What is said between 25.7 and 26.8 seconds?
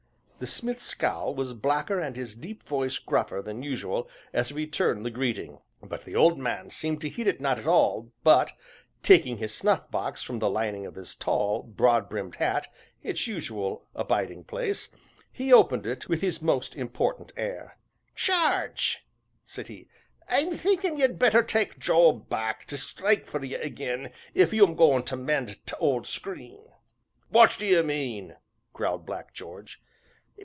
owd screen."